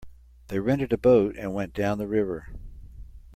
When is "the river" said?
1.99-2.47